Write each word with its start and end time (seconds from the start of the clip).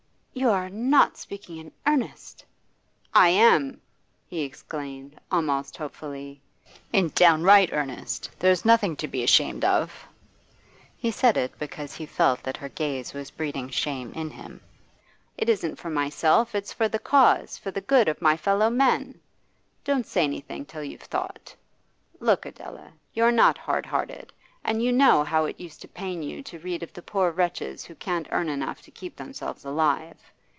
'You 0.33 0.49
are 0.49 0.69
not 0.69 1.17
speaking 1.17 1.57
in 1.57 1.73
earnest?' 1.85 2.45
'I 3.13 3.29
am!' 3.29 3.81
he 4.27 4.41
exclaimed, 4.43 5.19
almost 5.29 5.75
hopefully. 5.75 6.41
'In 6.93 7.09
downright 7.13 7.73
earnest. 7.73 8.29
There's 8.39 8.63
nothing 8.63 8.95
to 8.95 9.09
be 9.09 9.23
ashamed 9.25 9.65
of.' 9.65 10.07
He 10.95 11.11
said 11.11 11.35
it 11.35 11.59
because 11.59 11.95
he 11.95 12.05
felt 12.05 12.41
that 12.43 12.55
her 12.57 12.69
gaze 12.69 13.13
was 13.13 13.29
breeding 13.29 13.67
shame 13.69 14.13
in 14.13 14.29
him. 14.31 14.61
'It 15.37 15.49
isn't 15.49 15.75
for 15.75 15.89
myself, 15.89 16.55
it's 16.55 16.71
for 16.71 16.87
the 16.87 16.97
cause, 16.97 17.57
for 17.57 17.69
the 17.69 17.81
good 17.81 18.07
of 18.07 18.21
my 18.21 18.37
fellowmen. 18.37 19.19
Don't 19.83 20.07
say 20.07 20.23
anything 20.23 20.63
till 20.63 20.83
you've 20.83 21.01
thought. 21.01 21.53
Look, 22.21 22.45
Adela, 22.45 22.93
you're 23.13 23.33
not 23.33 23.57
hardhearted, 23.59 24.31
and 24.63 24.83
you 24.83 24.91
know 24.91 25.23
how 25.23 25.45
it 25.45 25.59
used 25.59 25.81
to 25.81 25.87
pain 25.87 26.21
you 26.21 26.43
to 26.43 26.59
read 26.59 26.83
of 26.83 26.93
the 26.93 27.01
poor 27.01 27.31
wretches 27.31 27.85
who 27.85 27.95
can't 27.95 28.27
earn 28.29 28.47
enough 28.47 28.79
to 28.83 28.91
keep 28.91 29.15
themselves 29.15 29.65
alive. 29.65 30.15